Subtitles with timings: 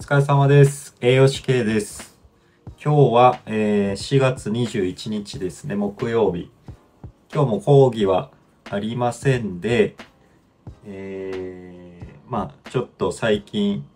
[0.00, 0.96] 疲れ様です。
[1.02, 2.18] 栄養士系です。
[2.82, 6.50] 今日は、えー4月21日ですね、木曜日。
[7.32, 8.30] 今日も講義は
[8.70, 9.96] ありませんで、
[10.86, 13.86] えーまあちょっと最近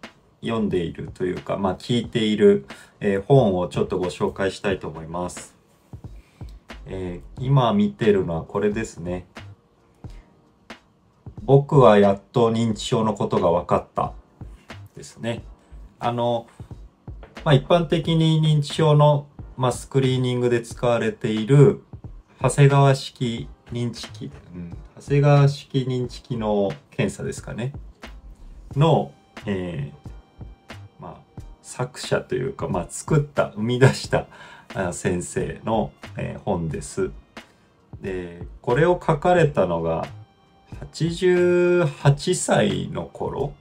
[0.43, 2.66] 読んでいるというか、まあ聞いている、
[3.00, 5.57] えー本をちょっとご紹介したいと思います。
[6.86, 9.27] えー今見てるのはこれですね。
[11.43, 14.13] 僕はやっと認知症のことが分かった
[14.94, 15.43] ですね。
[16.04, 16.46] あの、
[17.44, 19.26] まあ、一般的に認知症の、
[19.57, 21.82] まあ、スクリーニングで使われている
[22.43, 27.72] 長谷川式認知機、うん、長谷川式認知機能検査ですかね。
[28.77, 29.13] の、
[29.46, 34.27] えーまあ、作者というか、まあ、作った、生み出した
[34.75, 37.12] あ先生の、えー本です。
[38.02, 40.06] で、これを書かれたのが、
[40.92, 43.55] 88歳の頃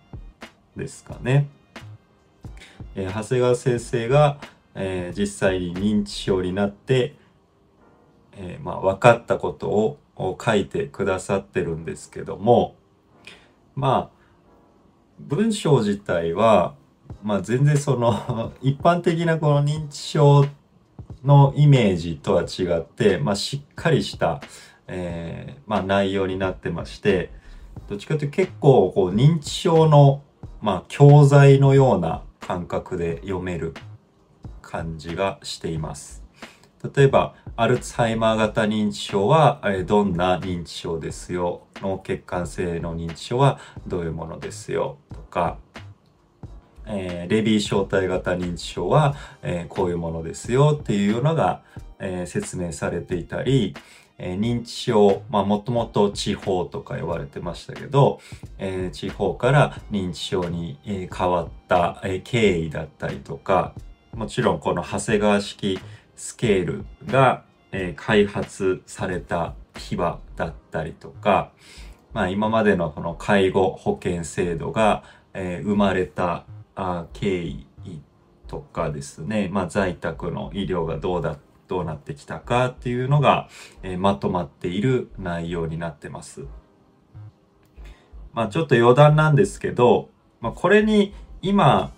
[0.76, 1.48] ですかね。
[2.96, 4.38] えー長谷川先生が、
[4.76, 7.16] えー実際に認知症になって、
[8.34, 9.70] えーまあ、分かったこと
[10.16, 12.76] を書いてくださってるんですけども
[13.76, 14.24] まあ
[15.20, 16.76] 文章自体は、
[17.24, 20.46] まあ、全然その 一般的なこの認知症
[21.24, 24.42] のイメージとは違って、まあ、しっかりした、
[24.88, 27.32] えーまあ、内容になってまして
[27.88, 30.22] どっちかというと結構こう認知症の、
[30.62, 33.74] まあ、教材のような感覚で読める
[34.62, 36.24] 感じがしています。
[36.96, 41.62] 例えば、アルツハイマー型認知症は、えどんな認知症ですよ？
[41.82, 44.98] 脳血管性の認知症はどういうものですよ？
[45.14, 45.58] とか、
[46.86, 50.78] えーレビー小体型認知症は、えーこういうものですよ？
[50.78, 51.62] っていうのが、
[52.00, 53.76] えー説明されていたり、
[54.26, 58.22] え認知症、まあもともと地方とか呼ばれてましたけど、
[58.58, 63.74] えー地方から認知症に、え変わった、え経緯だったりとか、
[64.14, 65.78] もちろんこの長谷川式
[66.16, 67.44] スケールが、
[67.74, 71.52] え開発された秘話だったりとか、
[72.14, 75.04] まあ今までのこの介護保険制度が、
[75.34, 76.46] え生まれた
[77.12, 77.68] 経緯
[78.48, 81.38] とかですね、まあ在宅の医療がどうだ、
[81.68, 83.50] どうなってきたかっていうのが、
[83.82, 86.46] えーまとまっている内容になってます。
[88.34, 90.10] まあちょっと余談なんですけど、
[90.42, 91.92] まあこれに今、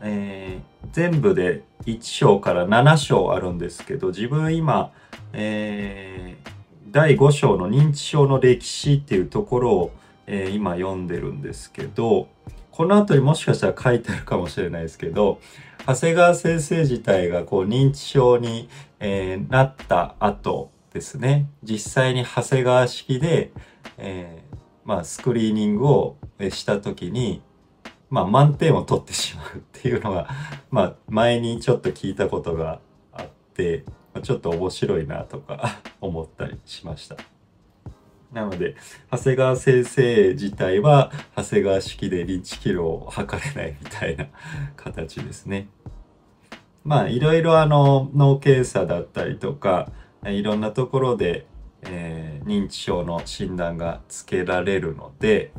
[0.00, 4.92] えー全部で1章から7章あるんですけど、自分今、
[5.32, 6.50] えー
[6.90, 9.92] 第5章の認知症の歴史っていうところを、
[10.26, 12.28] えー今読んでるんですけど、
[12.70, 15.38] この後にもしかしたら書いてあるかもしれないですけど、
[15.86, 18.68] 長谷川先生自体がこう認知症に、
[18.98, 23.52] えーなった後ですね、実際に長谷川式で、
[23.96, 26.16] えーまあ、スクリーニングを
[26.50, 27.42] した時に、
[28.08, 30.28] まあ、満点を取ってしまうっていうのが、
[30.70, 32.80] まあ、前にちょっと聞いたことが
[33.12, 33.84] あって、
[34.22, 37.16] ちょっと面白いなとか思ったりしました。
[38.32, 38.76] なので、
[39.10, 44.26] 長谷川先生自体は、長谷川式で認知機能を測れないみたいな
[44.76, 45.68] 形ですね。
[46.84, 49.90] まあ、いろいろあの、脳検査だったりとか、
[50.24, 51.46] いろんなところで、
[51.82, 55.52] えー認知症の診断がつけられるので、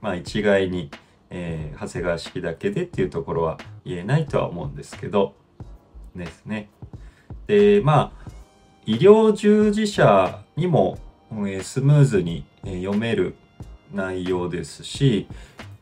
[0.00, 0.90] まあ一概に、
[1.30, 5.34] えー長谷川式だけでっていうところは言えないとは思うんですけど、
[6.14, 6.70] ですね。
[7.46, 8.30] で、まあ、
[8.86, 10.98] 医療従事者にも、
[11.48, 13.34] えスムーズに、読める
[13.92, 15.26] 内容ですし、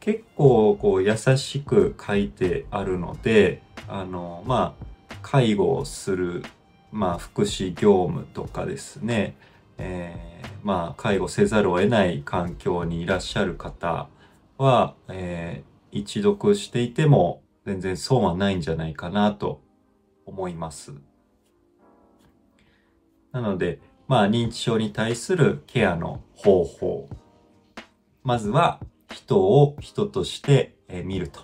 [0.01, 6.43] 結構こう優しく書いてあるので、あの、まあ、介護をする、
[6.91, 9.37] まあ、福祉業務とかですね、
[9.79, 14.09] えーまあ、介護せざるを得ない環境にいらっしゃる方
[14.59, 19.61] は、えー一読していても全然損はないんじゃないかなと
[20.25, 20.95] 思います。
[23.31, 27.09] なので、まあ、認知症に対するケアの方法。
[28.23, 28.81] まずは、
[29.11, 31.41] 人を人として見ると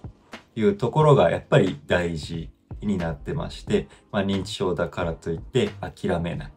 [0.57, 2.51] いうところがやっぱり大事
[2.81, 6.53] になってまして、まあ、認知症だからといって諦めない。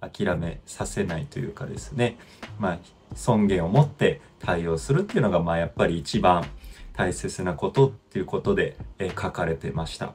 [0.00, 2.18] 諦めさせないというかですね、
[2.58, 2.78] まあ、
[3.14, 6.44] 尊厳を持って対応するっていうのが、まあ、やっぱり一番
[6.92, 10.06] 大切なことっていうことで、え書かれてました。
[10.06, 10.12] っ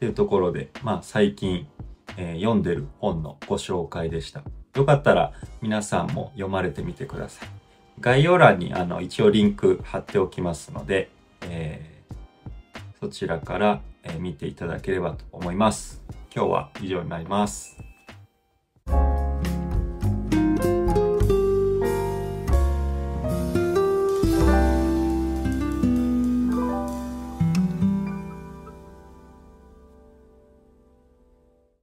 [0.00, 1.66] ていうところで、まあ、最近、
[2.16, 4.42] えー読んでる本のご紹介でした。
[4.74, 7.48] よかったら皆さんも読まれてみてください。
[8.00, 11.10] 概要欄にあの一応リンク貼っておきますので、
[11.42, 11.90] えー
[13.00, 13.80] そちらから、
[14.18, 16.02] 見ていただければと思います。
[16.36, 17.79] 今日は以上になります。